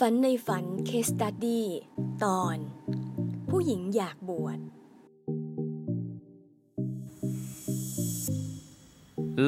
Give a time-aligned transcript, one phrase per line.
[0.00, 1.66] ฝันในฝันเคสตัดดี้
[2.24, 2.58] ตอน
[3.50, 4.58] ผู้หญิงอยากบวช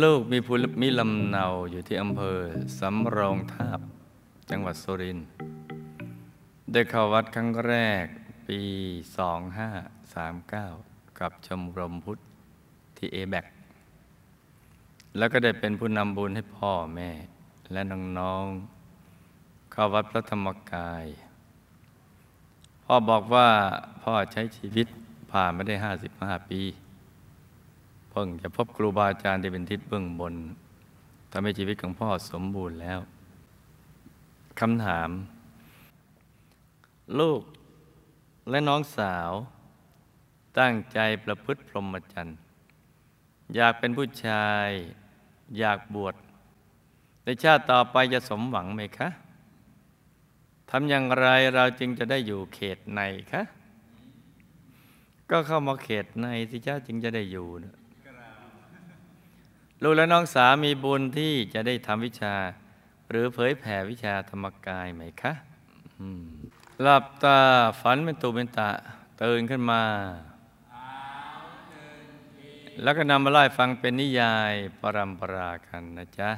[0.03, 2.40] ลูกมีภูมิลำเนาอยู่ที่อำเภอ
[2.79, 3.80] สำโรงทาบ
[4.51, 5.27] จังหวัดสุรินทร์
[6.72, 8.04] ได้เข้าวัดครั้งแรก
[8.49, 8.60] ปี
[10.17, 12.19] 2539 กับชมรมพุทธ
[12.97, 13.47] ที่เอแบก
[15.17, 17.10] แล้วก็ได้เป็นผู้นำบุญให้พ่อแม่
[17.73, 17.80] และ
[18.19, 18.76] น้องๆ
[19.73, 21.06] เข้าวัดพระธรรมกาย
[22.84, 23.48] พ่อบอกว่า
[24.02, 24.86] พ่อใช้ชีวิต
[25.30, 25.74] ผ่านไม่ได้
[26.12, 26.60] 55ปี
[28.10, 30.34] เพิ่งจะพบครูบาอาจารย์ที่เป็นทิศเบื้องบน
[31.30, 32.98] ทำให้ชีวิตของพ่อสมบูรณ์แล้ว
[34.60, 35.10] คำถาม
[37.19, 37.42] ลูก
[38.50, 39.30] และน้องสาว
[40.58, 42.36] ตั้งใจประพฤติพรหมจรรย์
[43.55, 44.69] อยากเป็นผู้ชาย
[45.58, 46.14] อยากบวช
[47.24, 49.08] ในชาติต่อไปจะสมหวังไหมคะ
[50.70, 53.01] ทำอย่างไรเราจึงจะได้อยู่เขตใน
[53.33, 53.43] คะ
[55.31, 57.75] ก็เข้ามาเขตในสิจ้าจึงจะได้อยู่นะ
[59.83, 62.34] ลูกและน้องสามีบุญที่จะได้ทำวิชา
[63.11, 65.33] หรือเผยแผ่วิชาธรรมกายไหมคะ
[66.83, 67.39] หลับตา
[67.80, 68.70] ฝันเป็นตูเป็นตะ
[69.23, 69.83] ตื่นขึ้นมา
[72.83, 76.30] แล้วก็นำมาไล่ฟังเป็นนิยายปรำปรากันนะจ๊ะ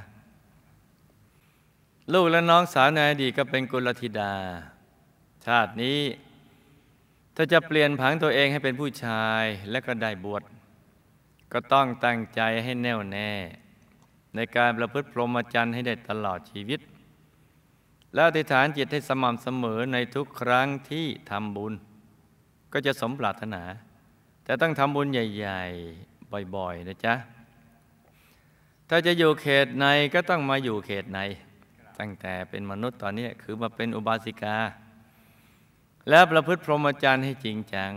[2.14, 4.34] ลูกและน้องสาวในอดีตก็เป็นกุลธิดา
[5.46, 6.00] ชาตินี้
[7.36, 10.42] ถ้าจะเปลี่ยนผังตัวเองให้เป็นผู้ชายและก็ได้บวช
[11.52, 13.32] ก็ต้องตั้งใจให้แน่วแน่
[14.34, 16.80] ในการประพฤติพรหมจรรย์ให้ได้ตลอดชีวิต
[18.14, 21.72] และอธิษฐานจิตให้สม่ำเสมอในทุกครั้งที่ทำบุญ
[22.72, 23.62] ก็จะสมปรารถนา
[24.44, 25.64] แต่ต้องทำบุญใหญ่
[26.02, 27.14] ๆ บ่อย ๆ นะจ๊ะ
[28.88, 31.20] ถ้าจะอยู่เขตในก็ต้องมาอยู่เขตใน
[31.98, 34.56] ตั้งแต่เป็นมนุษย์ตอนนี้คือมาเป็นอุบาสิกา
[36.08, 37.92] แล้วประพฤติพรหมจรรย์ให้จริงจัง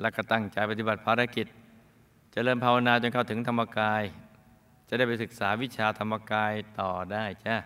[0.00, 1.50] แล้วก็ตั้งใจปฏิบัติภารกิจจ
[2.32, 4.02] เจริญภาวนาจนเข้าถึงธรรมกาย
[4.88, 7.56] จะได้ไปศึกษาวิชาธรรมกายต่อได้จ้ะ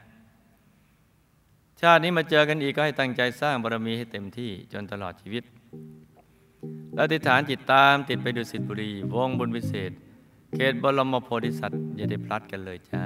[1.80, 5.44] ชาตินี้มาเจอกันอีกก็ให้ตั้งใจสร้างบารมีให้เต็มที่จนตลอดชีวิต
[6.92, 9.92] และอธิฐานจิตตามติดไปดูสิทธิบุรี วงบุญวิเศษ
[10.54, 13.04] เขตบรมโพธิสัตว์อย่าได้พลัดกันเลยจ้า